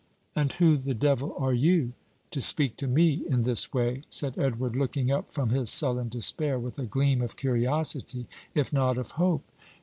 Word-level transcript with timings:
"And 0.35 0.51
who 0.53 0.77
the 0.77 0.95
devil 0.95 1.35
are 1.37 1.53
you, 1.53 1.93
to 2.31 2.41
speak 2.41 2.75
to 2.77 2.87
me 2.87 3.23
in 3.29 3.43
this 3.43 3.71
way?" 3.71 4.01
said 4.09 4.35
Edward, 4.35 4.75
looking 4.75 5.11
up 5.11 5.31
from 5.31 5.49
his 5.49 5.69
sullen 5.69 6.09
despair 6.09 6.57
with 6.57 6.79
a 6.79 6.87
gleam 6.87 7.21
of 7.21 7.35
curiosity, 7.37 8.25
if 8.55 8.73
not 8.73 8.97
of 8.97 9.11
hope. 9.11 9.43